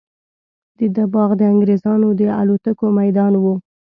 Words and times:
د 0.77 0.79
ده 0.95 1.03
باغ 1.13 1.29
د 1.37 1.41
انګریزانو 1.51 2.07
د 2.19 2.21
الوتکو 2.41 2.85
میدان 2.99 3.33
وو. 3.43 3.55